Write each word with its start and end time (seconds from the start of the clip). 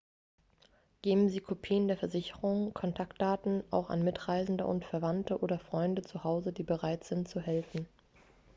geben 1.03 1.29
sie 1.29 1.41
kopien 1.41 1.87
der 1.87 1.95
versicherung/kontaktdaten 1.95 3.63
auch 3.69 3.91
an 3.91 4.03
mitreisende 4.03 4.65
und 4.65 4.83
verwandte 4.83 5.37
oder 5.37 5.59
freunde 5.59 6.01
zu 6.01 6.23
hause 6.23 6.51
die 6.51 6.63
bereit 6.63 7.03
sind 7.03 7.27
zu 7.29 7.39
helfen 7.39 7.85